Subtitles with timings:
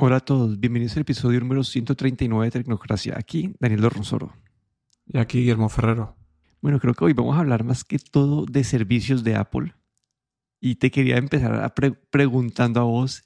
[0.00, 3.16] Hola a todos, bienvenidos al episodio número 139 de Tecnocracia.
[3.18, 4.32] Aquí Daniel Dorronsoro.
[5.08, 6.16] Y aquí Guillermo Ferrero.
[6.60, 9.74] Bueno, creo que hoy vamos a hablar más que todo de servicios de Apple.
[10.60, 11.74] Y te quería empezar
[12.10, 13.24] preguntando a vos,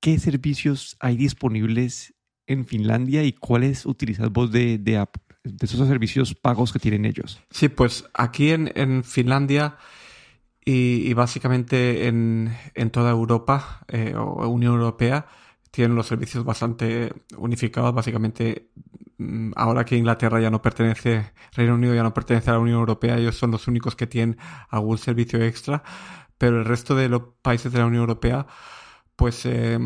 [0.00, 2.14] ¿qué servicios hay disponibles
[2.46, 5.22] en Finlandia y cuáles utilizas vos de, Apple?
[5.44, 7.42] De esos servicios pagos que tienen ellos.
[7.50, 9.76] Sí, pues aquí en, Finlandia
[10.64, 12.56] y, básicamente en,
[12.90, 15.26] toda Europa eh, o Unión Europea,
[15.76, 17.94] tienen los servicios bastante unificados.
[17.94, 18.70] Básicamente,
[19.18, 22.78] mm, ahora que Inglaterra ya no pertenece, Reino Unido ya no pertenece a la Unión
[22.78, 24.38] Europea, ellos son los únicos que tienen
[24.70, 25.82] algún servicio extra.
[26.38, 28.46] Pero el resto de los países de la Unión Europea,
[29.16, 29.78] pues eh,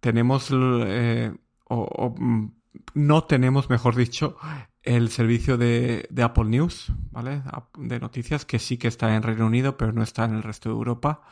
[0.00, 1.32] tenemos, eh,
[1.68, 2.52] o, mm,
[2.94, 4.36] no tenemos, mejor dicho,
[4.82, 7.42] el servicio de, Apple News, ¿vale?
[7.78, 10.68] De noticias, que sí que está en Reino Unido, pero no está en el resto
[10.68, 11.22] de Europa.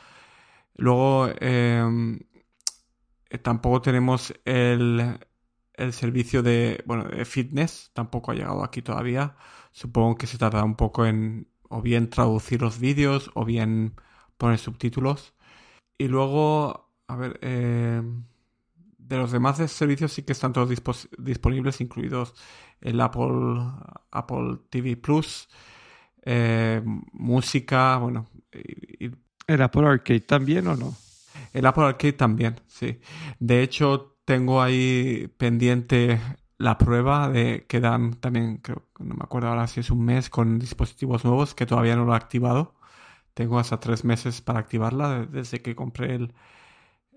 [0.75, 1.83] Luego, eh,
[3.37, 5.19] tampoco tenemos el,
[5.91, 9.35] servicio de, bueno, de fitness, tampoco ha llegado aquí todavía.
[9.71, 13.93] Supongo que se tarda un poco en o bien traducir los vídeos o bien
[14.37, 15.35] poner subtítulos.
[15.97, 18.01] Y luego, a ver, eh,
[18.97, 20.69] de los demás servicios sí que están todos
[21.17, 22.33] disponibles, incluidos
[22.81, 23.61] el Apple,
[24.11, 25.49] Apple TV Plus,
[26.23, 26.81] eh,
[27.13, 28.27] música, bueno.
[29.47, 30.95] ¿El Apple Arcade también o no?
[31.53, 32.99] El Apple Arcade también, sí.
[33.39, 36.19] De hecho, tengo ahí pendiente
[36.57, 40.29] la prueba de que dan también, creo, no me acuerdo ahora si es un mes
[40.29, 42.75] con dispositivos nuevos que todavía no lo he activado.
[43.33, 46.33] Tengo hasta tres meses para activarla desde que compré el,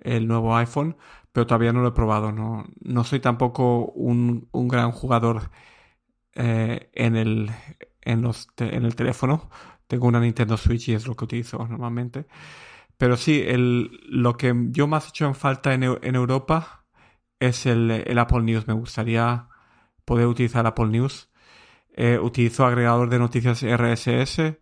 [0.01, 0.97] el nuevo iPhone,
[1.33, 2.33] pero todavía no lo he probado.
[2.33, 5.51] No, no soy tampoco un, un gran jugador
[6.35, 7.51] eh, en, el,
[8.03, 9.51] en, los en el teléfono.
[9.87, 12.27] Tengo una Nintendo Switch y es lo que utilizo normalmente.
[13.03, 16.85] Pero sí, el, lo que yo más he hecho en falta en, Europa
[17.41, 18.69] es el, Apple News.
[18.69, 19.49] Me gustaría
[20.05, 21.29] poder utilizar Apple News.
[21.95, 24.57] Eh, utilizo agregador de noticias RSS,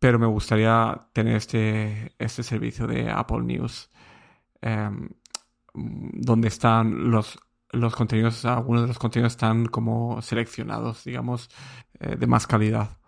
[0.00, 3.92] pero me gustaría tener este, este servicio de Apple News,
[4.60, 5.08] em,
[5.72, 7.38] donde están los,
[7.70, 11.48] los contenidos, algunos de los contenidos están como seleccionados, digamos,
[12.00, 12.98] eh, de más calidad.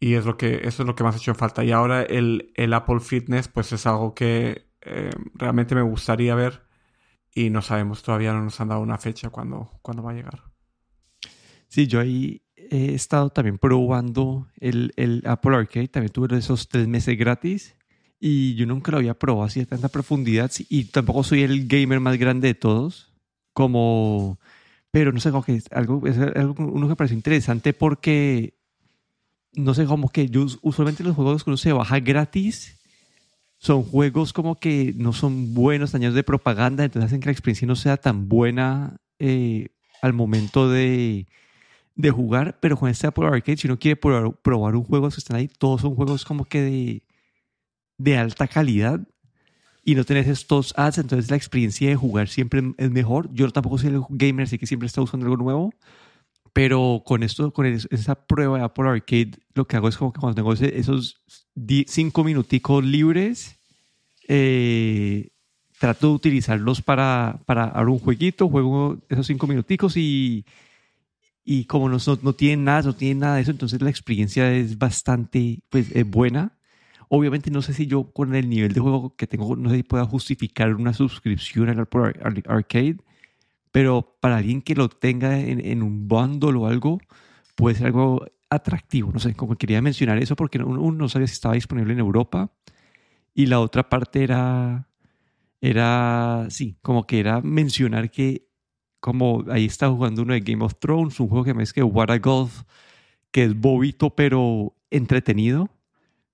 [0.00, 1.62] Y es lo que, eso es lo que más ha hecho falta.
[1.62, 6.62] Y ahora el, Apple Fitness, pues es algo que eh, realmente me gustaría ver
[7.34, 10.42] y no sabemos, todavía no nos han dado una fecha cuando, cuando va a llegar.
[11.68, 16.88] Sí, yo ahí he estado también probando el, el Apple Arcade, también tuve esos tres
[16.88, 17.76] meses gratis
[18.18, 22.00] y yo nunca lo había probado así a tanta profundidad y tampoco soy el gamer
[22.00, 23.12] más grande de todos,
[23.52, 24.38] como,
[24.90, 28.59] pero no sé, como que algo, es algo uno que parece interesante porque
[29.52, 32.78] no sé, como que yo usualmente los juegos que uno se baja gratis
[33.58, 37.68] son juegos como que no son buenos, años de propaganda, entonces hacen que la experiencia
[37.68, 39.68] no sea tan buena eh,
[40.00, 41.26] al momento de,
[41.94, 45.16] de, jugar, pero con este Apple Arcade, si uno quiere probar, probar un juego que
[45.16, 47.02] están ahí, todos son juegos como que de,
[47.98, 49.00] de alta calidad
[49.84, 53.28] y no tenés estos ads, entonces la experiencia de jugar siempre es mejor.
[53.32, 55.74] Yo tampoco soy el gamer, así que siempre está usando algo nuevo,
[56.52, 60.20] pero con esto, con esa prueba de Apple Arcade, lo que hago es como que
[60.20, 61.22] cuando tengo esos
[61.86, 63.56] cinco minuticos libres,
[64.28, 65.30] eh,
[65.78, 70.44] trato de utilizarlos para, para abrir un jueguito, juego esos cinco minuticos y,
[71.44, 74.78] y como no, no, tienen nada, no tienen nada de eso, entonces la experiencia es
[74.78, 76.58] bastante pues, es buena.
[77.08, 79.82] Obviamente no sé si yo con el nivel de juego que tengo, no sé si
[79.82, 82.12] pueda justificar una suscripción al Apple
[82.46, 82.98] Arcade,
[83.72, 87.00] pero para alguien que lo tenga en, un bundle o algo,
[87.54, 89.12] puede ser algo atractivo.
[89.12, 92.52] No sé, como quería mencionar eso porque uno, no sabía si estaba disponible en Europa
[93.34, 94.88] y la otra parte era,
[95.60, 98.48] era, sí, como que era mencionar que
[98.98, 101.82] como ahí está jugando uno de Game of Thrones, un juego que me es que
[101.82, 102.64] What a Golf,
[103.30, 105.70] que es bobito pero entretenido.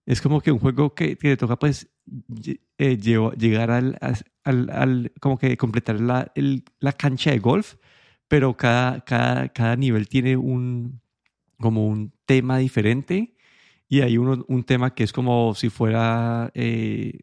[0.07, 1.89] Es como que un juego que, que te toca pues
[2.79, 3.99] eh, llegar al,
[4.45, 6.33] al, como que completar la,
[6.81, 7.75] la, cancha de golf,
[8.29, 11.01] pero cada, cada, cada nivel tiene un,
[11.59, 13.37] como un tema diferente
[13.89, 17.21] y hay uno, un tema que es como si fuera eh,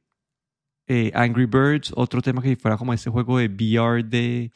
[0.88, 4.52] eh, Angry Birds, otro tema que si fuera como este juego de VR de,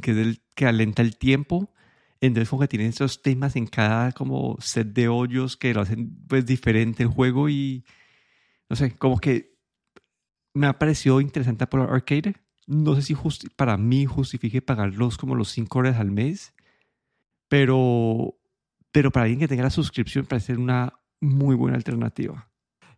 [0.00, 1.72] que, del, que alenta el tiempo.
[2.20, 6.16] Entonces como que tienen esos temas en cada como set de hoyos que lo hacen
[6.28, 7.84] pues diferente el juego y
[8.68, 9.56] no sé, como que
[10.54, 12.34] me ha parecido interesante Apple Arcade.
[12.66, 13.16] No sé si
[13.56, 16.54] para mí justifique pagarlos como los 5 horas al mes,
[17.48, 18.38] pero,
[18.92, 22.48] pero para alguien que tenga la suscripción parece una muy buena alternativa.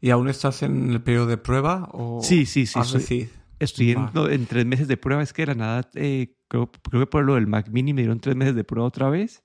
[0.00, 1.88] ¿Y aún estás en el periodo de prueba?
[1.92, 2.78] O sí, sí, sí.
[2.78, 5.22] Estoy, Estoy en, no, en tres meses de prueba.
[5.22, 8.02] Es que de la nada, eh, creo, creo que por lo del Mac Mini me
[8.02, 9.42] dieron tres meses de prueba otra vez.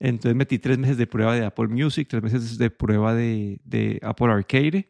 [0.00, 3.98] Entonces metí tres meses de prueba de Apple Music, tres meses de prueba de, de
[4.02, 4.88] Apple Arcade.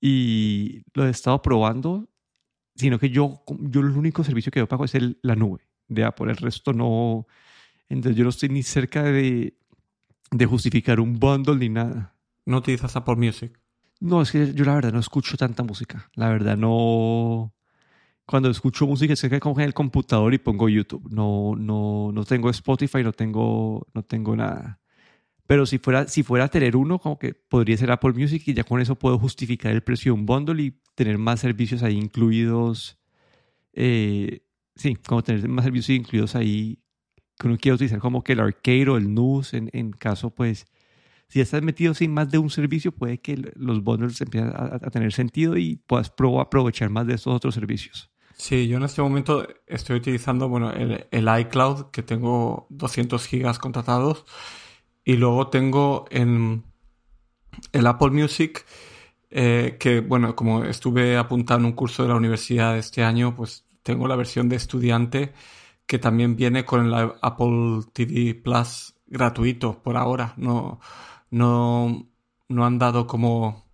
[0.00, 2.08] Y lo he estado probando.
[2.74, 6.04] Sino que yo, yo el único servicio que yo pago es el, la nube de
[6.04, 6.30] Apple.
[6.30, 7.26] El resto no.
[7.88, 9.58] Entonces yo no estoy ni cerca de,
[10.30, 12.14] de justificar un bundle ni nada.
[12.46, 13.60] ¿No utilizas Apple Music?
[14.00, 16.10] No, es que yo la verdad no escucho tanta música.
[16.14, 17.52] La verdad no.
[18.24, 21.10] Cuando escucho música es que como en el computador y pongo YouTube.
[21.10, 24.80] No, no, no tengo Spotify, no tengo, no tengo nada.
[25.50, 28.54] Pero si fuera, si fuera a tener uno, como que podría ser Apple Music y
[28.54, 31.96] ya con eso puedo justificar el precio de un bundle y tener más servicios ahí
[31.96, 33.00] incluidos.
[33.72, 34.42] Eh,
[34.76, 36.78] sí, como tener más servicios incluidos ahí
[37.36, 40.66] que uno quiera utilizar como que el arcade o el news en, en caso pues
[41.26, 44.76] si ya estás metido sin más de un servicio, puede que los bundles empiecen a,
[44.76, 48.08] a tener sentido y puedas pro- aprovechar más de estos otros servicios.
[48.36, 53.58] Sí, yo en este momento estoy utilizando, bueno, el, el iCloud, que tengo 200 gigas
[53.58, 54.24] contratados,
[55.10, 56.62] y luego tengo en
[57.72, 58.64] el Apple Music,
[59.30, 63.66] eh, que, bueno, como estuve apuntado en un curso de la universidad este año, pues
[63.82, 65.32] tengo la versión de estudiante,
[65.84, 70.32] que también viene con el Apple TV Plus gratuito por ahora.
[70.36, 70.78] No,
[71.30, 72.06] no,
[72.48, 73.64] no han dado como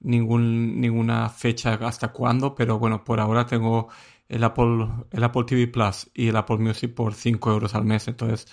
[0.00, 3.88] ningún, ninguna fecha hasta cuándo, pero bueno, por ahora tengo
[4.28, 8.08] el Apple, el Apple TV Plus y el Apple Music por 5 euros al mes,
[8.08, 8.48] entonces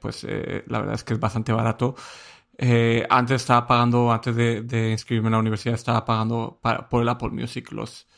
[0.00, 1.94] pues eh, la verdad es que es bastante barato.
[2.58, 7.30] Eh, antes estaba pagando, antes de, inscribirme en la universidad, estaba pagando por el Apple
[7.30, 8.08] Music los,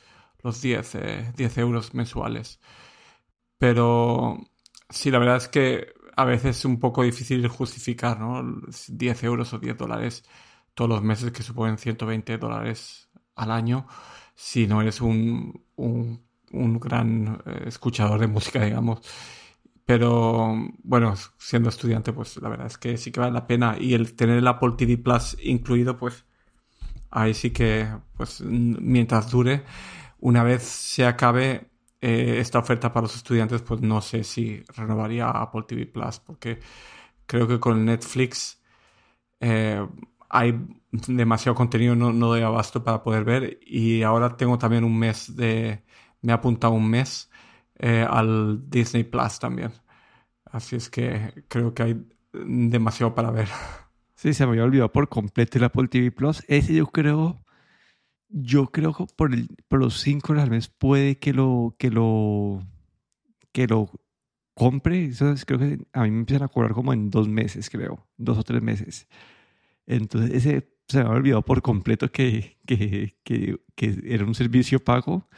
[0.43, 2.61] los 10, eh, 10 euros mensuales.
[3.59, 4.39] Pero
[4.91, 8.43] sí, la verdad es que a veces es un poco difícil justificar, ¿no?
[8.89, 10.25] 10 euros o 10 dólares
[10.75, 13.87] todos los meses, que suponen 120 dólares al año,
[14.35, 19.01] si no eres un, un, un gran eh, escuchador de música, digamos.
[19.87, 23.77] Pero bueno, siendo estudiante, pues la verdad es que sí que vale la pena.
[23.79, 26.25] Y el tener el Apple TV Plus incluido, pues
[27.11, 29.65] ahí sí que, pues mientras dure,
[30.21, 31.71] una vez se acabe
[32.01, 36.61] eh, esta oferta para los estudiantes, pues no sé si renovaría Apple TV Plus, porque
[37.27, 38.63] creo que con Netflix
[39.41, 39.87] eh,
[40.31, 40.59] hay
[40.93, 43.59] demasiado contenido, no, no doy abasto para poder ver.
[43.63, 45.85] Y ahora tengo también un mes de,
[46.23, 47.31] me he apuntado un mes
[47.79, 49.73] eh, al Disney Plus también.
[50.47, 53.49] Así es que creo que hay demasiado para ver.
[54.17, 56.45] Sí, se me había olvidado por completo el Apple TV Plus.
[56.49, 57.45] Ese yo creo,
[58.29, 62.63] yo creo que por, el, por los 5 al mes puede que lo, que lo,
[63.53, 63.91] que lo
[64.55, 65.07] compre.
[65.07, 68.09] Eso es- creo que a mí me empiezan a cobrar como en dos meses, creo,
[68.19, 69.09] dos o tres meses.
[69.87, 73.17] Entonces, ese se me había olvidado por completo que, que,
[73.77, 75.29] que era un servicio pago,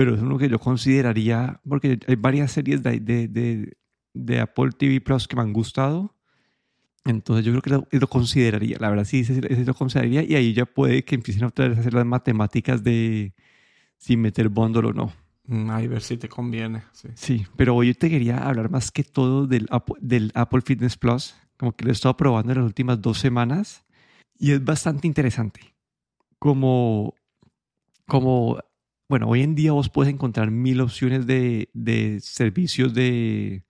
[0.00, 3.76] pero es uno que yo consideraría, porque hay varias series de, de, de,
[4.14, 6.16] de Apple TV Plus que me han gustado.
[7.04, 10.34] Entonces yo creo que lo, lo consideraría, la verdad sí, ese, ese lo consideraría y
[10.36, 13.34] ahí ya puede que empiecen otra vez a hacer las matemáticas de
[13.98, 15.12] si meter bundle o no.
[15.44, 16.82] Mm, Ahí ver si te conviene.
[16.92, 17.08] Sí.
[17.14, 20.96] Sí, pero hoy yo te quería hablar más que todo del, App- del Apple Fitness
[20.96, 23.84] Plus, como que lo he estado probando en las últimas dos semanas
[24.38, 25.60] y es bastante interesante.
[26.38, 27.14] Como,
[28.06, 28.58] como,
[29.10, 33.64] bueno, hoy en día vos puedes encontrar mil opciones de, de servicios de,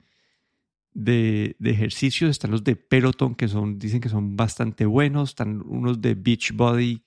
[0.93, 2.31] de, de ejercicios.
[2.31, 5.31] Están los de Peloton, que son, dicen que son bastante buenos.
[5.31, 7.05] Están unos de Beachbody,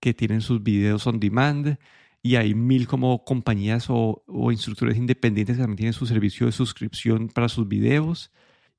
[0.00, 1.78] que tienen sus videos on demand.
[2.20, 6.52] Y hay mil como compañías o, o instructores independientes que también tienen su servicio de
[6.52, 8.32] suscripción para sus videos.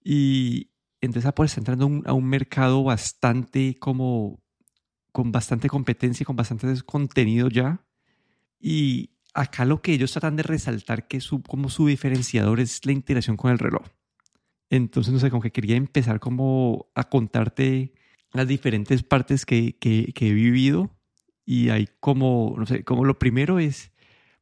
[0.04, 4.42] Y entonces Apple está entrando un, a un mercado bastante como
[5.14, 7.82] con bastante competencia, con bastante contenido ya.
[8.60, 12.92] Y acá lo que ellos tratan de resaltar que su, como su diferenciador es la
[12.92, 13.88] integración con el reloj.
[14.70, 17.94] Entonces, no sé, como que quería empezar como a contarte
[18.34, 20.96] las diferentes partes que, que, he vivido.
[21.46, 23.92] Y hay como, no sé, como lo primero es,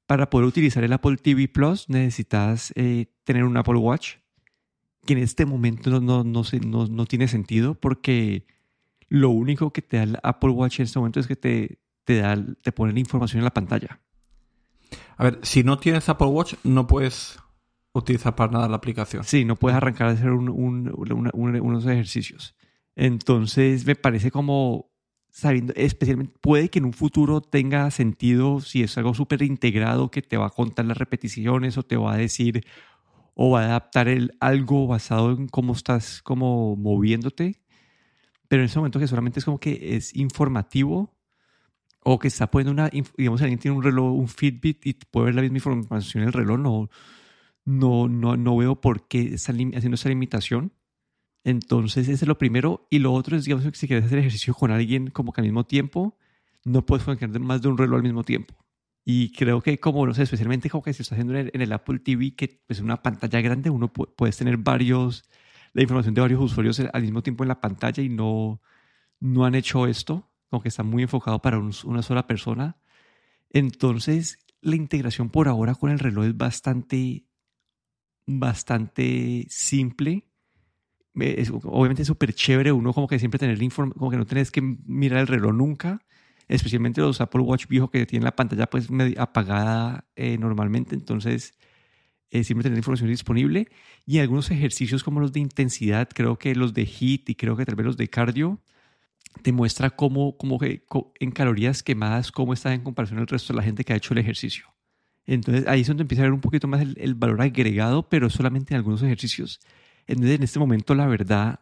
[0.05, 4.15] para poder utilizar el Apple TV Plus necesitas eh, tener un Apple Watch,
[5.05, 8.45] que en este momento no, no, no, no, no tiene sentido porque
[9.07, 12.17] lo único que te da el Apple Watch en este momento es que te, te,
[12.17, 14.01] da, te pone la información en la pantalla.
[15.17, 17.39] A ver, si no tienes Apple Watch, no puedes
[17.93, 19.23] utilizar para nada la aplicación.
[19.23, 20.91] Sí, no puedes arrancar a hacer un, un,
[21.33, 22.55] un, unos ejercicios.
[22.95, 24.91] Entonces, me parece como
[25.37, 30.23] sabiendo, especialmente, puede que en un futuro tenga sentido si es algo súper integrado que
[30.23, 32.65] te va a contar las repeticiones o te va a decir
[33.35, 37.61] o va a adaptar el, algo basado en cómo estás como moviéndote.
[38.47, 41.15] Pero en ese momento que solamente es como que es informativo
[42.09, 45.35] o que está poniendo una, digamos, alguien tiene un reloj, un Fitbit y puede ver
[45.35, 46.89] la misma información en el reloj, no,
[47.65, 50.71] no, no, no veo por qué está haciendo esa limitación.
[51.43, 52.87] Entonces, ese es lo primero.
[52.89, 55.47] Y lo otro es, digamos, que si quieres hacer ejercicio con alguien como que al
[55.47, 56.17] mismo tiempo,
[56.63, 58.55] no puedes conectar más de un reloj al mismo tiempo.
[59.03, 61.99] Y creo que como, no sé, especialmente como que se está haciendo en el, Apple
[61.99, 65.25] TV, que es pues, una pantalla grande, uno puede, puedes tener varios,
[65.73, 68.61] la información de varios usuarios al mismo tiempo en la pantalla y no,
[69.19, 72.77] no han hecho esto, como que está muy enfocado para una sola persona.
[73.49, 77.25] Entonces, la integración por ahora con el reloj es bastante,
[78.25, 80.27] bastante simple.
[81.15, 84.61] Es, obviamente es súper chévere uno como que siempre tener como que no tenés que
[84.61, 86.05] mirar el reloj nunca,
[86.47, 88.87] especialmente los Apple Watch viejos que tienen la pantalla pues
[89.17, 91.57] apagada eh, normalmente, entonces
[92.29, 93.67] eh, siempre tener información disponible
[94.05, 97.65] y algunos ejercicios como los de intensidad, creo que los de HIIT y creo que
[97.65, 98.61] tal vez los de cardio,
[99.37, 103.63] te muestra cómo, cómo en calorías quemadas, cómo está en comparación al resto de la
[103.63, 104.65] gente que ha hecho el ejercicio.
[105.25, 108.73] Entonces ahí es donde empieza a ver un poquito más el, valor agregado, pero solamente
[108.73, 109.59] en algunos ejercicios.
[110.07, 111.59] Entonces en este momento la verdad,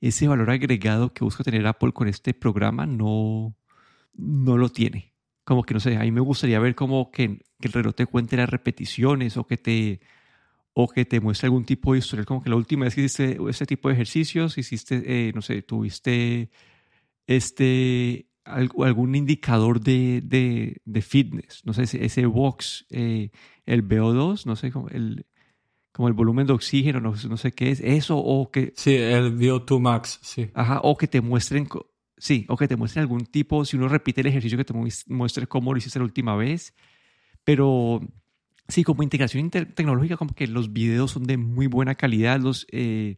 [0.00, 3.56] ese valor agregado que busca tener Apple con este programa no,
[4.14, 5.14] no lo tiene.
[5.44, 8.06] Como que no sé, a mí me gustaría ver como que, que el reloj te
[8.06, 10.00] cuente las repeticiones o que te
[10.74, 13.38] o que te muestre algún tipo de historial, como que la última vez que hiciste
[13.48, 16.50] ese tipo de ejercicios, hiciste, eh, no sé, tuviste
[17.26, 23.30] este, algún indicador de, de, de fitness, no sé, ese, ese box, eh,
[23.64, 25.26] el VO2, no sé, como el,
[25.92, 28.72] como el volumen de oxígeno, no, no, sé qué es, eso o que...
[28.76, 30.50] Sí, el VO2 max, sí.
[30.54, 31.66] Ajá, o que te muestren,
[32.18, 34.74] sí, o que te muestren algún tipo, si uno repite el ejercicio, que te
[35.08, 36.74] muestre cómo lo hiciste la última vez,
[37.44, 38.00] pero
[38.68, 42.66] sí, como integración tecnológica, como que los videos son de muy buena calidad, los...
[42.70, 43.16] Eh,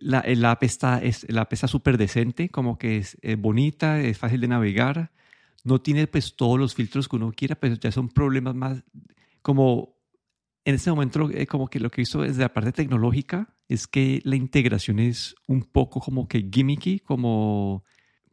[0.00, 1.26] la, el app está es,
[1.66, 5.12] súper decente, como que es, bonita, es fácil de navegar,
[5.64, 8.82] no tiene pues todos los filtros que uno quiera, pero ya son problemas más
[9.42, 9.96] como
[10.64, 14.20] en este momento eh, como que lo que hizo desde la parte tecnológica es que
[14.24, 17.84] la integración es un poco como que gimmicky, como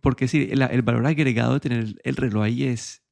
[0.02, 3.06] porque sí, el, el valor agregado de tener el reloj ahí es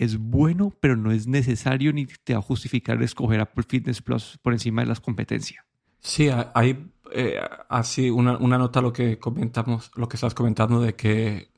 [0.00, 4.38] es bueno, pero no es necesario ni te va a justificar escoger Apple Fitness Plus
[4.40, 5.62] por encima de las competencias.
[5.98, 10.94] Sí, hay eh, así una, una, nota lo que comentamos, lo que estás comentando de
[10.94, 11.50] que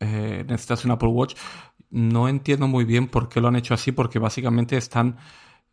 [0.00, 1.34] eh, necesitas un Apple Watch.
[1.90, 5.16] No entiendo muy bien por qué lo han hecho así, porque básicamente están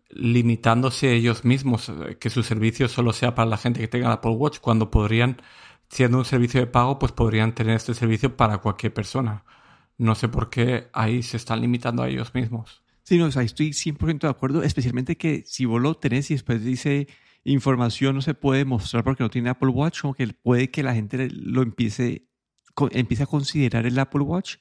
[0.10, 4.14] limitándose ellos mismos, eh, que su servicio solo sea para la gente que tenga el
[4.14, 5.42] Apple Watch, cuando podrían,
[5.90, 9.44] siendo un servicio de pago, pues podrían tener este servicio para cualquier persona.
[9.98, 12.84] No sé por qué ahí se están limitando a ellos mismos.
[13.04, 16.36] Sí, no, o sea, estoy 100% de acuerdo, especialmente que si vos lo tenés y
[16.36, 17.08] después dice
[17.44, 20.94] información no se puede mostrar porque no tiene Apple Watch, como que puede que la
[20.94, 22.28] gente lo empiece,
[22.92, 24.58] empiece a considerar el Apple Watch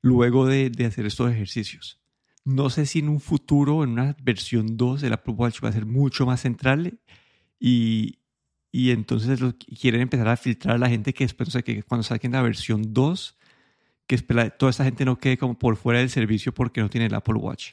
[0.00, 2.00] luego de, de, hacer estos ejercicios.
[2.44, 5.72] No sé si en un futuro, en una versión 2, el Apple Watch va a
[5.72, 6.98] ser mucho más central
[7.58, 8.18] y,
[8.72, 9.40] y entonces
[9.80, 13.38] quieren empezar a filtrar a la gente que después, que cuando saquen la versión 2,
[14.06, 17.14] que toda esa gente no quede como por fuera del servicio porque no tiene el
[17.14, 17.72] Apple Watch.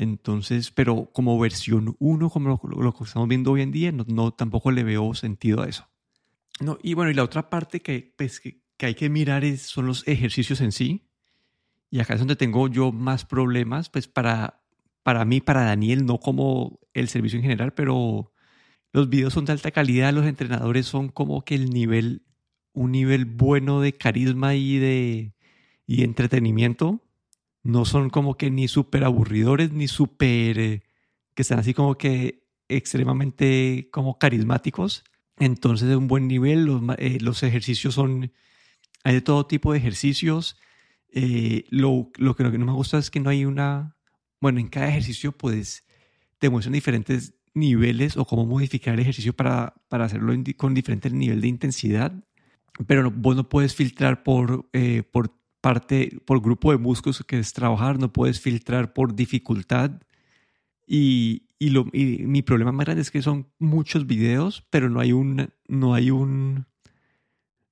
[0.00, 4.70] Entonces, pero como versión 1, como lo, que estamos viendo hoy en día, no, tampoco
[4.70, 5.90] le veo sentido a eso.
[6.58, 9.84] No, y bueno, y la otra parte que, pues, que, hay que mirar es, son
[9.84, 11.06] los ejercicios en sí.
[11.90, 14.62] Y acá es donde tengo yo más problemas, pues para,
[15.02, 18.32] para mí, para Daniel, no como el servicio en general, pero
[18.94, 22.22] los videos son de alta calidad, los entrenadores son como que el nivel,
[22.72, 25.34] un nivel bueno de carisma y de
[25.86, 27.02] y entretenimiento
[27.62, 30.82] no son como que ni súper aburridores ni súper eh,
[31.34, 35.04] que están así como que extremadamente como carismáticos.
[35.38, 38.32] Entonces de un buen nivel, los, eh, los, ejercicios son,
[39.04, 40.56] hay de todo tipo de ejercicios.
[41.12, 43.96] Eh, lo, lo, que no me gusta es que no hay una,
[44.40, 45.84] bueno, en cada ejercicio pues
[46.38, 51.40] te muestran diferentes niveles o cómo modificar el ejercicio para, para hacerlo con diferente nivel
[51.40, 52.12] de intensidad,
[52.86, 54.70] pero no, vos no puedes filtrar por,
[55.10, 60.00] por parte por grupo de músculos que es trabajar, no puedes filtrar por dificultad.
[60.86, 65.00] Y, y, lo, y mi problema más grande es que son muchos videos, pero no
[65.00, 66.66] hay un, no hay un,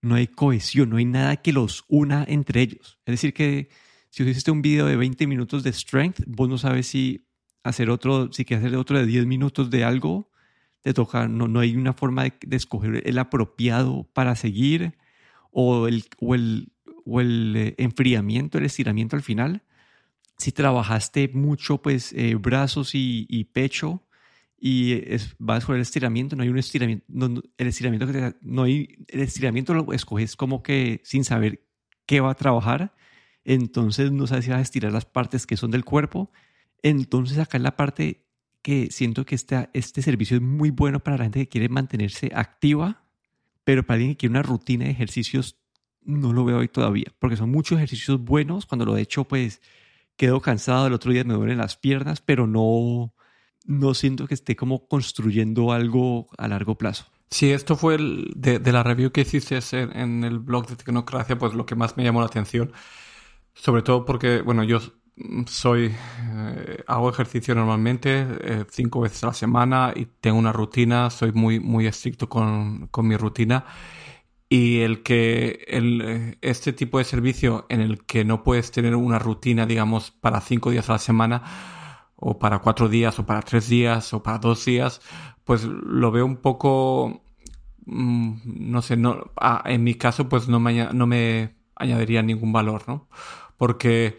[0.00, 2.98] no hay cohesión, no hay nada que los una entre ellos.
[3.06, 3.70] Es decir, que
[4.10, 7.26] si hiciste un video de 20 minutos de strength, vos no sabes si
[7.64, 10.30] hacer otro, si quieres hacer otro de 10 minutos de algo,
[10.82, 14.96] te toca, no, no hay una forma de, de escoger el apropiado para seguir
[15.50, 16.72] o el, o el
[17.08, 19.62] o el eh, enfriamiento, el estiramiento al final.
[20.36, 24.04] Si trabajaste mucho, pues eh, brazos y, pecho
[24.60, 27.04] y es, vas por el estiramiento, no hay un estiramiento,
[27.56, 31.64] el estiramiento que no hay, el estiramiento lo escoges como que sin saber
[32.06, 32.94] qué va a trabajar.
[33.44, 36.30] entonces no sabes si vas a estirar las partes que son del cuerpo.
[36.82, 38.26] Entonces acá es la parte
[38.62, 42.30] que siento que este, este servicio es muy bueno para la gente que quiere mantenerse
[42.34, 43.04] activa,
[43.64, 45.58] pero para alguien que quiere una rutina de ejercicios
[46.08, 48.66] no lo veo hoy todavía, porque son muchos ejercicios buenos.
[48.66, 49.60] Cuando lo he hecho, pues
[50.16, 53.12] quedo cansado, el otro día me duelen las piernas, pero no,
[53.66, 57.04] no siento que esté como construyendo algo a largo plazo.
[57.30, 61.66] Sí, esto fue de, la review que hiciste en, el blog de Tecnocracia, pues lo
[61.66, 62.72] que más me llamó la atención.
[63.52, 64.80] Sobre todo porque, bueno, yo
[65.46, 71.10] soy, eh, hago ejercicio normalmente eh, cinco veces a la semana y tengo una rutina,
[71.10, 73.66] soy muy, muy estricto con, con mi rutina.
[74.50, 78.96] Y el que el, eh, este tipo de servicio en el que no puedes tener
[78.96, 81.42] una rutina, digamos, para cinco días a la semana,
[82.16, 85.00] o para cuatro días, o para tres días, o para dos días,
[85.44, 87.22] pues lo veo un poco,
[87.86, 89.32] mm, no sé, no,
[89.64, 93.08] en mi caso pues no me, no me añadiría ningún valor, ¿no?
[93.56, 94.18] Porque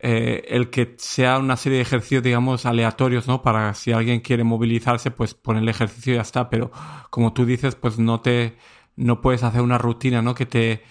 [0.00, 3.42] eh, el que sea una serie de ejercicios, digamos, aleatorios, ¿no?
[3.42, 6.70] Para si alguien quiere movilizarse, pues pone el ejercicio y ya está, pero
[7.10, 8.56] como tú dices, pues no te,
[8.96, 10.34] no puedes hacer una rutina, ¿no?
[10.34, 10.82] Que te,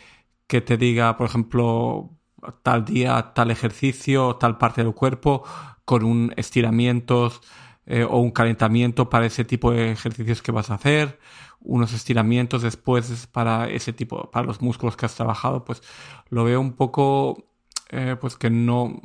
[0.48, 2.12] que te diga, por ejemplo,
[2.63, 5.43] tal día, tal ejercicio, tal parte del cuerpo,
[5.86, 7.41] con un estiramientos,
[7.86, 11.19] eh, o un calentamiento para ese tipo de ejercicios que vas a hacer,
[11.60, 15.81] unos estiramientos después para ese tipo, para los músculos que has trabajado, pues
[16.29, 17.45] lo veo un poco,
[17.89, 19.01] eh, pues que no,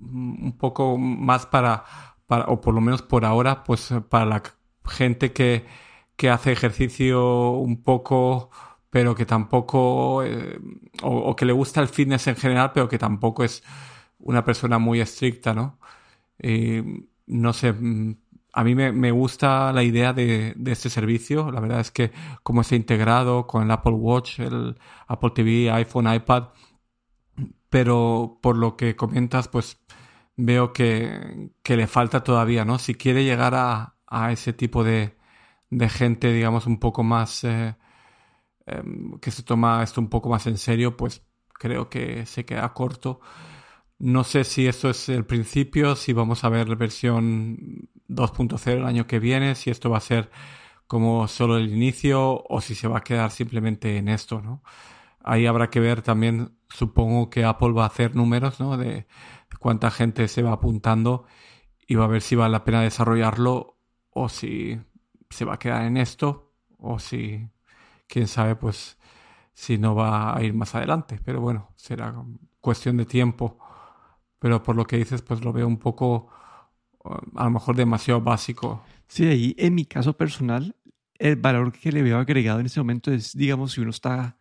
[0.00, 1.84] un poco más para,
[2.26, 4.42] para, o por lo menos por ahora, pues para la
[4.84, 5.64] gente que,
[6.18, 8.50] que hace ejercicio un poco
[8.90, 10.58] pero que tampoco, eh,
[11.02, 13.62] o, que le gusta el fitness en general, pero que tampoco es
[14.18, 15.78] una persona muy estricta, ¿no?
[17.26, 18.16] no sé, mm,
[18.52, 21.50] a mí me, gusta la idea de, este servicio.
[21.52, 26.12] La verdad es que como está integrado con el Apple Watch, el Apple TV, iPhone,
[26.12, 26.48] iPad,
[27.70, 29.78] pero por lo que comentas, pues
[30.36, 32.78] veo que, le falta todavía, ¿no?
[32.78, 33.94] Si quiere llegar a,
[34.32, 35.17] ese tipo de,
[35.88, 37.44] gente, digamos, un poco más...
[37.44, 37.76] Eh,
[38.66, 41.22] em, que se toma esto un poco más en serio, pues
[41.54, 43.20] creo que se queda corto.
[43.98, 48.84] No sé si esto es el principio, si vamos a ver la versión 2.0 el
[48.86, 50.30] año que viene, si esto va a ser
[50.86, 54.62] como solo el inicio o si se va a quedar simplemente en esto, ¿no?
[55.22, 58.76] Ahí habrá que ver también, supongo que Apple va a hacer números, ¿no?
[58.76, 59.06] De,
[59.60, 61.26] cuánta gente se va apuntando
[61.86, 63.78] y va a ver si vale la pena desarrollarlo
[64.10, 64.80] o si
[65.30, 67.48] se va a quedar en esto o si,
[68.08, 68.98] quién sabe, pues
[69.54, 71.20] si no va a ir más adelante.
[71.24, 72.14] Pero bueno, será
[72.60, 73.58] cuestión de tiempo
[74.38, 76.28] pero por lo que dices, pues lo veo un poco,
[77.34, 78.82] a lo mejor demasiado básico.
[79.08, 80.76] Sí, ahí en mi caso personal,
[81.18, 84.36] el valor que le veo agregado en ese momento es, digamos, si uno está,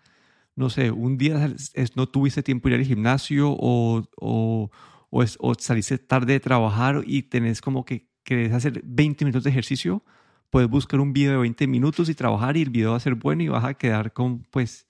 [0.55, 1.53] no sé, un día
[1.95, 4.69] no tuviste tiempo de ir al gimnasio o, o,
[5.09, 9.49] o, o saliste tarde de trabajar y tenés como que querés hacer 20 minutos de
[9.49, 10.03] ejercicio,
[10.49, 13.15] puedes buscar un video de 20 minutos y trabajar y el video va a ser
[13.15, 14.87] bueno y vas a quedar con, pues,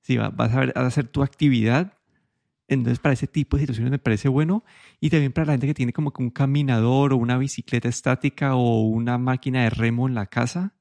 [0.00, 2.00] sí, vas a, ver, a hacer tu actividad
[2.70, 4.64] entonces, para ese tipo de situaciones me parece bueno.
[5.00, 8.54] Y también para la gente que tiene como que un caminador o una bicicleta estática
[8.54, 10.72] o una máquina de remo en la casa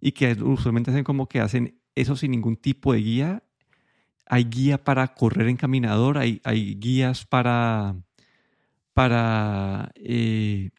[0.00, 3.42] y que usualmente hacen como que hacen eso sin ningún tipo de guía.
[4.26, 7.94] Hay guía para correr en caminador, hay, hay guías para,
[8.92, 10.70] para, eh,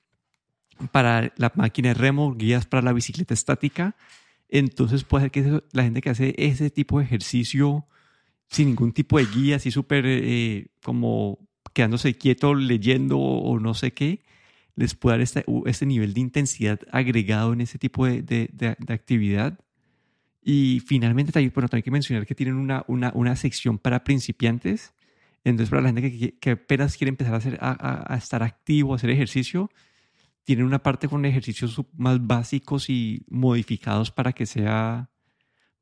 [0.91, 3.95] para la máquina de remo, guías para la bicicleta estática.
[4.49, 7.85] Entonces puede ser que la gente que hace ese tipo de ejercicio
[8.49, 11.39] sin ningún tipo de guía, así súper eh, como
[11.73, 14.21] quedándose quieto leyendo o no sé qué,
[14.75, 19.59] les puede dar este, este nivel de intensidad agregado en ese tipo de, de, actividad.
[20.43, 24.03] Y finalmente también, bueno, también hay que mencionar que tienen una, una, una sección para
[24.03, 24.93] principiantes.
[25.43, 28.93] Entonces, para la gente que, que apenas quiere empezar a, hacer, a, a, estar activo,
[28.93, 29.69] a hacer ejercicio,
[30.43, 35.11] tienen una parte con ejercicios más básicos y modificados para que sea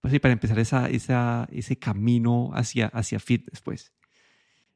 [0.02, 3.94] pues sí, para empezar esa, ese camino hacia, hacia fitness, pues.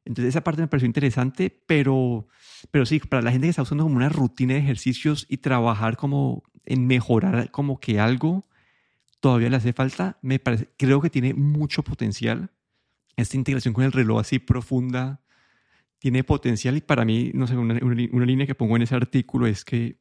[0.04, 2.28] Entonces esa parte me pareció interesante, pero,
[2.70, 5.96] pero sí, para la gente que está usando como una rutina de ejercicios y trabajar
[5.96, 8.44] como en mejorar como que algo,
[9.20, 12.50] todavía le hace falta, me creo que tiene mucho potencial.
[13.16, 15.22] Esta integración con el reloj así profunda
[16.04, 19.46] tiene potencial y para mí, no sé, una, una línea que pongo en ese artículo
[19.46, 19.96] es que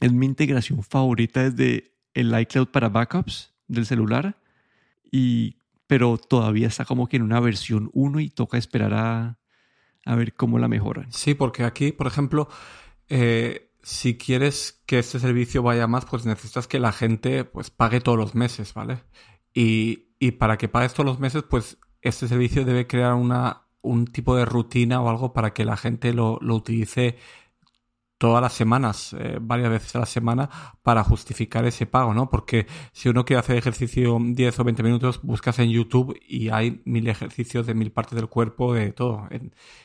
[0.00, 4.40] es mi integración favorita desde el iCloud para backups del celular
[5.12, 9.38] y, pero todavía está como que en una versión 1 y toca esperar a,
[10.06, 11.12] a, ver cómo la mejoran.
[11.12, 12.48] Sí, porque aquí, por ejemplo,
[13.10, 18.00] eh, si quieres que este servicio vaya más, pues necesitas que la gente pues pague
[18.00, 19.02] todos los meses, ¿vale?
[19.52, 24.06] Y, y para que pagues todos los meses, pues este servicio debe crear una un
[24.06, 27.16] tipo de rutina o algo para que la gente lo, lo utilice
[28.18, 30.48] todas las semanas, eh, varias veces a la semana,
[30.82, 32.30] para justificar ese pago, ¿no?
[32.30, 36.82] Porque si uno quiere hacer ejercicio 10 o 20 minutos, buscas en YouTube y hay
[36.84, 39.28] mil ejercicios de mil partes del cuerpo, de todo.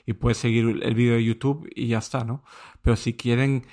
[0.06, 2.43] y puedes seguir el vídeo de YouTube y ya está, ¿no?
[2.82, 3.65] Pero si quieren,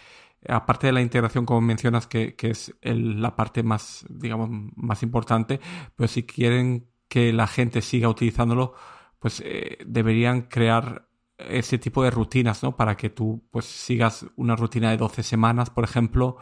[0.49, 5.61] aparte de la integración, como mencionas, que, que es la parte más, digamos, más importante,
[5.97, 8.75] pero si quieren que la gente siga utilizándolo,
[9.19, 12.77] pues eh, deberían crear ese tipo de rutinas, ¿no?
[12.77, 16.39] Para que tú pues sigas una rutina de 12 semanas, por ejemplo,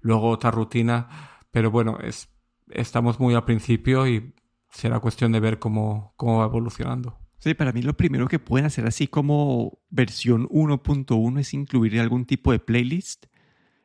[0.00, 2.28] luego otra rutina, pero bueno, es,
[2.70, 4.34] estamos muy al principio y
[4.70, 7.18] será cuestión de ver cómo, cómo va evolucionando.
[7.38, 12.24] Sí, para mí lo primero que pueden hacer así como versión 1.1 es incluir algún
[12.24, 13.26] tipo de playlist.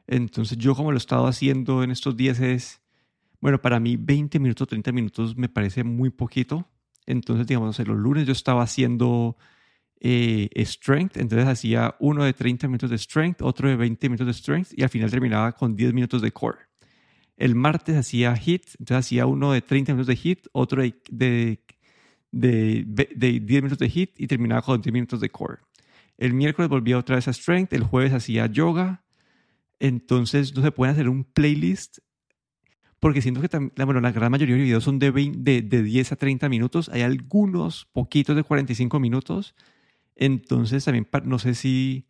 [0.05, 2.81] Entonces yo como lo he estado haciendo en estos días es,
[3.41, 6.67] bueno, para mí 20 minutos, 30 minutos me parece muy poquito.
[7.07, 9.37] Entonces, digamos, en los lunes yo estaba haciendo
[9.99, 14.33] eh, strength, entonces hacía uno de 30 minutos de strength, otro de 20 minutos de
[14.33, 16.59] strength y al final terminaba con 10 minutos de core.
[17.37, 21.63] El martes hacía hit, entonces hacía uno de 30 minutos de hit, otro de, de,
[22.31, 25.59] de, de 10 minutos de hit y terminaba con 10 minutos de core.
[26.17, 29.03] El miércoles volvía otra vez a strength, el jueves hacía yoga.
[29.79, 31.99] Entonces no se puede hacer un playlist
[32.99, 33.49] porque siento que
[33.85, 36.89] bueno, la gran mayoría de videos son de, de, de 10 a 30 minutos.
[36.89, 39.55] Hay algunos poquitos de 45 minutos
[40.17, 42.07] entonces también no sé si,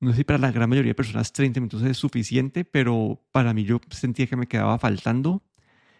[0.00, 3.54] no sé si para la gran mayoría de personas 30 minutos es suficiente, pero para
[3.54, 5.42] mí yo sentía que me quedaba faltando.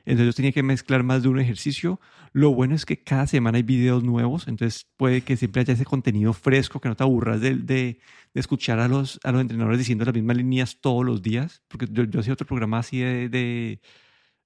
[0.06, 2.00] Entonces yo tenía que mezclar más de un ejercicio.
[2.32, 5.84] Lo bueno es que cada semana hay videos nuevos, entonces puede que siempre haya ese
[5.84, 7.98] contenido fresco, que no te aburras de, de,
[8.34, 11.62] escuchar a los, a los entrenadores diciendo las mismas líneas todos los días.
[11.68, 13.80] Porque yo, yo hacía otro programa así de, de,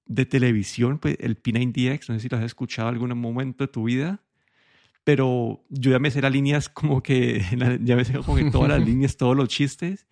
[0.05, 3.67] de televisión, pues el P90X, no sé si lo has escuchado en algún momento de
[3.69, 4.21] tu vida
[5.03, 7.41] pero yo ya me sé las líneas como que,
[7.81, 10.07] ya me sé como que todas las líneas, todos los chistes.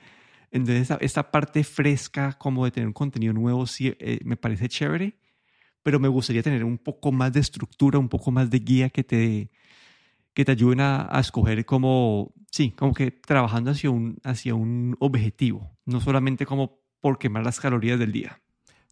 [0.51, 5.15] Entonces, esta, parte fresca como de tener un contenido nuevo sí eh, me parece chévere,
[5.83, 9.03] pero me gustaría tener un poco más de estructura, un poco más de guía que
[9.03, 9.51] te,
[10.33, 14.95] que te ayuden a, a escoger como, sí, como que trabajando hacia un, hacia un
[14.99, 18.41] objetivo, no solamente como por quemar las calorías del día.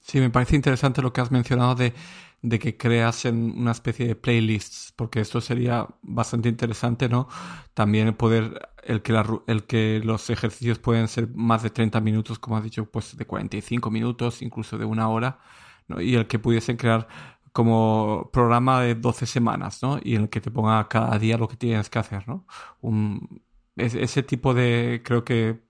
[0.08, 1.94] Sí, me parece interesante lo que has mencionado de
[2.42, 7.28] de que creas en una especie de playlists, porque esto sería bastante interesante, ¿no?
[7.74, 9.14] También el poder, el que,
[9.48, 13.26] el que los ejercicios pueden ser más de 30 minutos, como has dicho, pues de
[13.26, 15.40] 45 minutos, incluso de una hora,
[15.88, 16.00] ¿no?
[16.02, 17.08] Y el que pudiesen crear
[17.54, 20.00] como programa de 12 semanas, ¿no?
[20.04, 22.46] Y en el que te ponga cada día lo que tienes que hacer, ¿no?
[22.82, 23.42] Un,
[23.76, 25.67] ese tipo de, creo que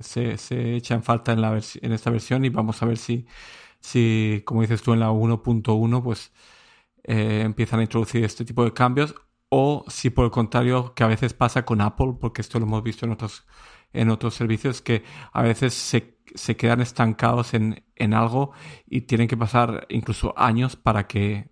[0.00, 3.26] se, se falta en, la en esta versión y vamos a ver si
[3.82, 6.32] si, como dices tú, en la 1.1, pues
[7.04, 9.14] eh, empiezan a introducir este tipo de cambios,
[9.48, 12.82] o si por el contrario, que a veces pasa con Apple, porque esto lo hemos
[12.82, 13.46] visto en otros,
[13.92, 18.52] en otros servicios, que a veces se, se quedan estancados en, en, algo
[18.86, 21.50] y tienen que pasar incluso años para que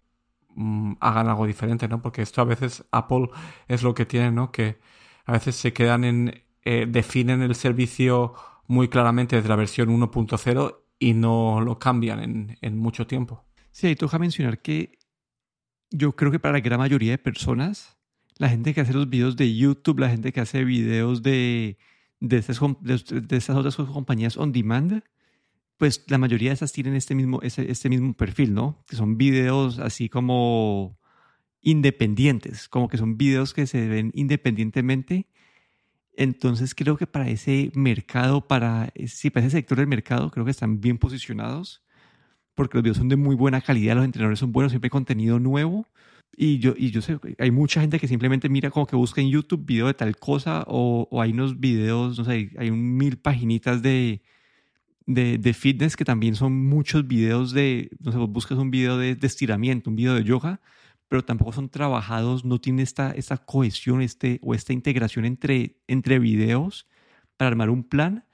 [0.55, 2.01] mm, hagan algo diferente, ¿no?
[2.03, 3.29] Porque esto a veces Apple
[3.69, 4.53] es lo que tiene, ¿no?
[4.53, 4.81] Que
[5.27, 8.35] a veces se quedan en, eh, definen el servicio
[8.67, 13.45] muy claramente desde la versión 1.0 y no lo cambian en, en mucho tiempo.
[13.73, 14.99] Sí, toca mencionar que
[15.91, 17.99] yo creo que para la gran mayoría de personas,
[18.37, 21.79] la gente que hace los videos de YouTube, la gente que hace videos de,
[22.21, 25.03] de, estas, de, estas otras compañías on demand,
[25.77, 28.85] pues la mayoría de esas tienen este mismo, este, este mismo perfil, ¿no?
[28.87, 30.99] Que son videos así como
[31.63, 35.27] independientes, como que son videos que se ven independientemente
[36.21, 40.51] entonces creo que para ese mercado, para, sí, para ese sector del mercado, creo que
[40.51, 41.83] están bien posicionados
[42.55, 45.39] porque los videos son de muy buena calidad, los entrenadores son buenos, siempre hay contenido
[45.39, 45.87] nuevo.
[46.37, 49.31] Y yo, y yo sé, hay mucha gente que simplemente mira como que busca en
[49.31, 53.17] YouTube video de tal cosa o, o hay unos videos, no sé, hay un mil
[53.17, 54.21] paginitas de,
[55.07, 59.15] de, de, fitness que también son muchos videos de, no sé, buscas un video de,
[59.17, 60.61] de estiramiento, un video de yoga
[61.11, 66.21] pero tampoco son trabajados, no tienen esta, esta cohesión este, o esta integración entre, entre
[66.21, 66.87] videos
[67.37, 68.25] para armar un plan.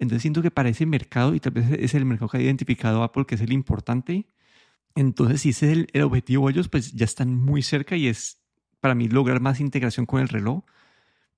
[0.00, 3.04] Entonces siento que para ese mercado, y tal vez es el mercado que ha identificado
[3.04, 4.26] Apple, que es el importante,
[4.96, 8.40] entonces si ese es el, objetivo de ellos, pues ya están muy cerca y es
[8.80, 10.64] para mí lograr más integración con el reloj.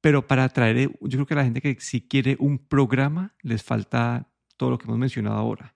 [0.00, 4.30] Pero para atraer, yo creo que la gente que si quiere un programa, les falta
[4.56, 5.74] todo lo que hemos mencionado ahora.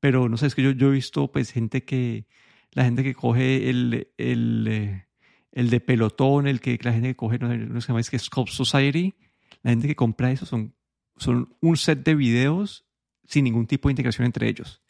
[0.00, 2.26] Pero no sé, es que yo, yo he visto pues gente que,
[2.72, 5.06] la gente que coge el, el, eh,
[5.52, 8.18] el de pelotón, el que la gente que coge, no, sé, se llama, es que
[8.18, 9.14] Scope Society,
[9.62, 10.74] la gente que compra eso son,
[11.16, 12.86] son un set de videos
[13.26, 14.82] sin ningún tipo de integración entre ellos.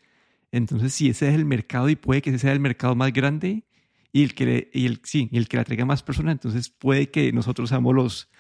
[0.53, 3.65] Entonces, si ese es el mercado y puede que ese sea el mercado más grande
[4.13, 7.33] y el que, y el, sí, y el que traiga más personas, entonces puede que
[7.33, 8.31] nosotros seamos los,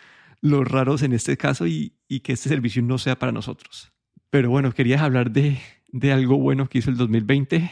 [0.40, 3.92] los raros en este caso y, y que este servicio no sea para nosotros.
[4.31, 7.70] Pero bueno, querías hablar de, de algo bueno que hizo el 2020.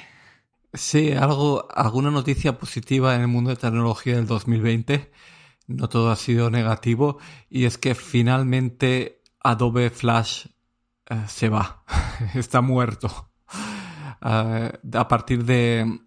[0.75, 5.11] Sí, algo, alguna noticia positiva en el mundo de tecnología del 2020.
[5.67, 7.19] No todo ha sido negativo.
[7.49, 10.47] Y es que finalmente Adobe Flash
[11.07, 11.85] eh, se va.
[12.35, 13.31] Está muerto.
[14.25, 16.01] Eh, a partir de,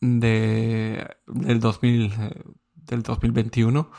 [0.00, 2.12] de del, 2000,
[2.74, 3.90] del 2021,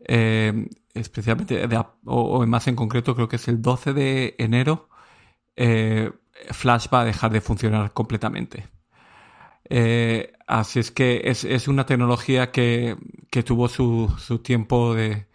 [0.00, 1.68] eh, especialmente,
[2.04, 4.88] o, más en concreto, creo que es el 12 de enero,
[6.50, 8.68] Flash va a dejar de funcionar completamente.
[9.74, 12.98] Eh, así es que es, una tecnología que,
[13.46, 15.28] tuvo su, tiempo de,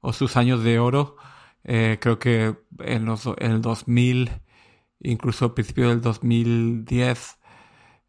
[0.00, 1.16] o sus años de oro.
[1.64, 4.30] Eh, creo que en, los, el 2000,
[5.00, 7.38] incluso al principio del 2010,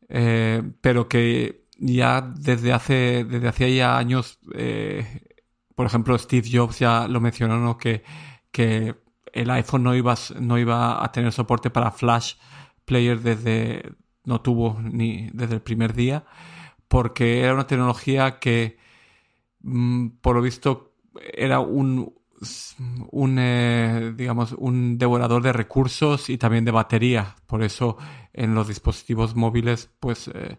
[0.09, 4.39] eh, pero que ya desde hace, desde hace ya años,
[5.75, 8.03] por ejemplo, Steve Jobs ya lo mencionó, que,
[8.51, 8.95] que
[9.33, 12.35] el iPhone no iba, no iba a tener soporte para Flash
[12.85, 16.25] Player desde, no tuvo ni desde el primer día,
[16.87, 18.77] porque era una tecnología que,
[19.61, 20.93] mm, por lo visto,
[21.33, 22.13] era un,
[23.11, 27.35] un eh, digamos, un devorador de recursos y también de batería.
[27.47, 27.97] Por eso,
[28.33, 30.57] en los dispositivos móviles, pues eh,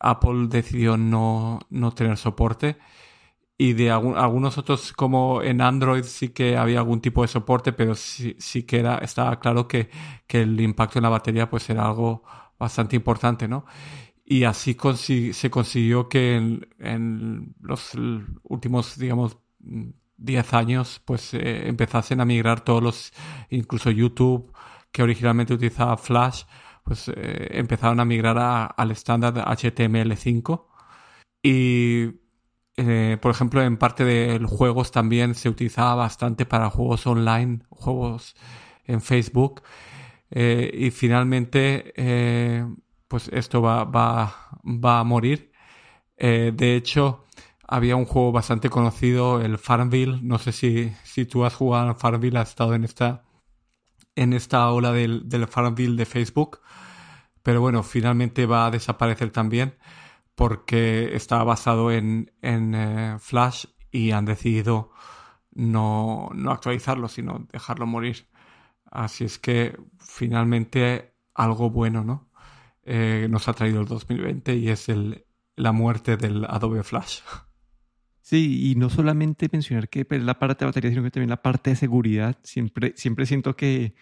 [0.00, 2.78] Apple decidió no, no tener soporte
[3.58, 7.94] y de algunos otros como en Android sí que había algún tipo de soporte pero
[7.94, 9.88] sí, sí que era estaba claro que,
[10.26, 12.22] que, el impacto en la batería pues era algo
[12.58, 13.64] bastante importante no
[14.24, 14.76] y así
[15.32, 17.92] se consiguió que en, los
[18.42, 23.12] últimos digamos 10 años pues eh, empezasen a migrar todos los
[23.50, 24.52] incluso YouTube
[24.90, 26.44] que originalmente utilizaba Flash
[26.82, 30.66] pues eh, empezaron a migrar al estándar HTML5
[31.42, 32.26] y
[32.76, 37.60] eh, por ejemplo, en parte de los juegos también se utilizaba bastante para juegos online,
[37.70, 38.36] juegos
[38.84, 39.62] en Facebook.
[40.30, 42.66] Eh, y finalmente, eh,
[43.08, 45.52] pues esto va, va, va a morir.
[46.18, 47.24] de hecho,
[47.68, 50.20] había un juego bastante conocido, el Farmville.
[50.22, 53.24] No sé si, si tú has jugado al Farmville, has estado en esta,
[54.14, 56.60] en esta ola del, del Farmville de Facebook.
[57.42, 59.76] Pero bueno, finalmente va a desaparecer también
[60.36, 64.90] porque estaba basado en, eh, Flash y han decidido
[65.52, 68.28] no, actualizarlo, sino dejarlo morir.
[68.96, 72.30] Así es que finalmente algo bueno, ¿no?
[72.82, 77.20] Eh, nos ha traído el 2020 y es el, la muerte del Adobe Flash.
[78.20, 81.42] Sí, y no solamente mencionar que pues, la parte de batería, sino que también la
[81.42, 82.36] parte de seguridad.
[82.42, 83.94] Siempre, siempre siento que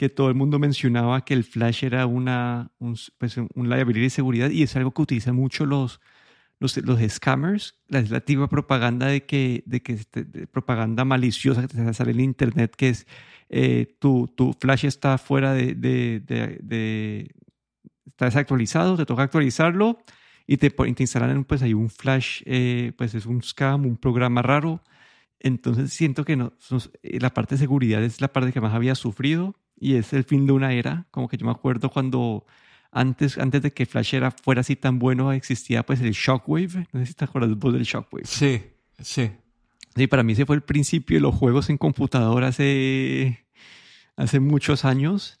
[0.00, 4.08] que todo el mundo mencionaba que el Flash era una, un, pues, un liability de
[4.08, 6.00] seguridad y es algo que utilizan mucho los,
[6.60, 11.94] los, los scammers, la, antigua propaganda de que, de que este, propaganda maliciosa que te
[11.94, 13.06] sale en internet, que es
[13.48, 17.34] eh, tu, tu, Flash está fuera de, de, de,
[18.06, 19.98] está desactualizado, te toca actualizarlo
[20.46, 24.42] y te, te instalan pues ahí un Flash, eh, pues es un scam, un programa
[24.42, 24.82] raro.
[25.40, 26.52] Entonces siento que no,
[27.02, 30.24] eh, la parte de seguridad es la parte que más había sufrido y es el
[30.24, 32.44] fin de una era, como que yo me acuerdo cuando
[32.92, 37.00] antes, antes de que Flash era, fuera así tan bueno, existía pues el Shockwave, no
[37.00, 38.26] sé si te acuerdas vos del Shockwave.
[38.26, 38.62] Sí,
[39.00, 39.30] sí.
[39.94, 43.46] Sí, para mí ese fue el principio de los juegos en computadora hace,
[44.16, 45.40] hace muchos años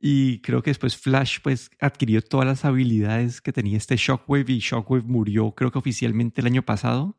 [0.00, 4.58] y creo que después Flash pues adquirió todas las habilidades que tenía este Shockwave y
[4.58, 7.18] Shockwave murió creo que oficialmente el año pasado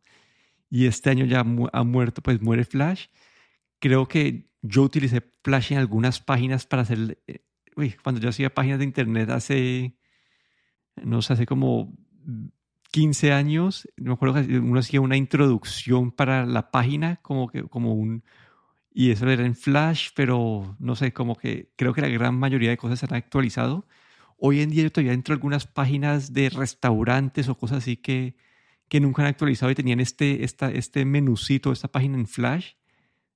[0.73, 3.05] y este año ya ha muerto, pues muere Flash.
[3.77, 7.19] Creo que yo utilicé Flash en algunas páginas para hacer...
[7.75, 9.95] Uy, cuando yo hacía páginas de internet hace...
[11.01, 11.93] No sé, hace como
[12.91, 17.93] 15 años, me acuerdo que uno hacía una introducción para la página, como que como
[17.93, 18.23] un...
[18.93, 22.69] Y eso era en Flash, pero no sé, como que creo que la gran mayoría
[22.69, 23.87] de cosas se han actualizado.
[24.37, 28.35] Hoy en día yo todavía entro a algunas páginas de restaurantes o cosas así que,
[28.89, 32.73] que nunca han actualizado y tenían este, esta, este menucito, esta página en Flash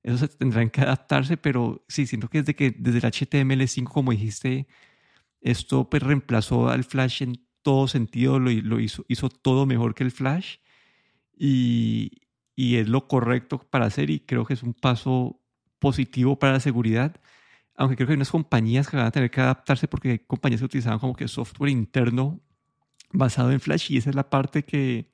[0.04, 4.68] eso tendrán que adaptarse, pero sí, siento que desde que desde el HTML5, como dijiste,
[5.42, 10.04] esto pues reemplazó al Flash en todo sentido, lo, lo hizo, hizo todo mejor que
[10.04, 10.58] el Flash
[11.38, 12.12] y,
[12.56, 15.42] y es lo correcto para hacer y creo que es un paso
[15.80, 17.22] positivo para la seguridad
[17.78, 20.62] aunque creo que hay unas compañías que van a tener que adaptarse porque hay compañías
[20.62, 22.42] que utilizaban como que software interno
[23.12, 25.12] basado en Flash y esa es la parte que,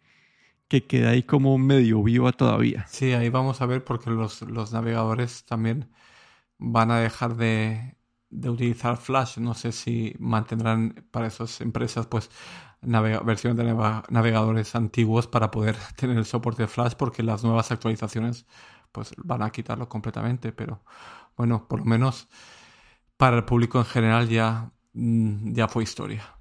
[0.68, 2.86] que queda ahí como medio viva todavía.
[2.88, 4.42] Sí, ahí vamos a ver porque los,
[4.74, 5.92] navegadores también
[6.58, 7.96] van a dejar de,
[8.30, 9.38] de utilizar Flash.
[9.38, 12.30] No sé si mantendrán para esas empresas pues
[12.82, 18.46] versiones de navegadores antiguos para poder tener el soporte de Flash porque las nuevas actualizaciones
[18.92, 20.52] pues van a quitarlo completamente.
[20.52, 20.84] Pero
[21.38, 22.28] bueno, por lo menos
[23.18, 26.38] para el público en general ya, mm, ya fue historia.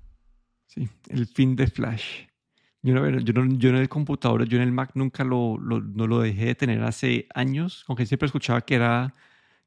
[0.67, 2.32] Sí, el fin de Flash.
[2.83, 5.81] Yo, no, yo, no, yo en el computador, yo en el Mac nunca lo, lo,
[5.81, 9.15] no lo dejé de tener hace años, aunque siempre escuchaba que era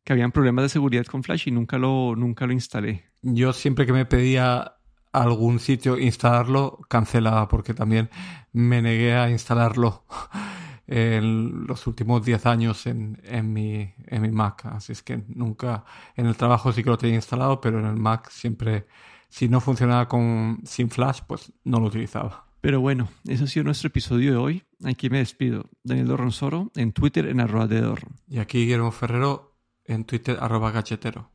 [0.06, 3.06] que habían problemas de seguridad con Flash y nunca lo, nunca lo instalé.
[3.24, 4.76] Yo siempre que me pedía
[5.12, 8.10] algún sitio instalarlo, cancelaba porque también
[8.54, 10.04] me negué a instalarlo
[10.88, 14.66] en los últimos 10 años en, en, mi, en mi Mac.
[14.68, 17.96] Así es que nunca, en el trabajo sí que lo tenía instalado, pero en el
[17.96, 18.86] Mac siempre,
[19.30, 22.46] si no funcionaba con, sin Flash, pues no lo utilizaba.
[22.66, 24.64] Pero bueno, eso ha sido nuestro episodio de hoy.
[24.84, 25.70] Aquí me despido.
[25.84, 27.96] Daniel Dorronsoro en Twitter en arroba de.
[28.28, 31.30] Y aquí Guillermo Ferrero en Twitter arroba gachetero.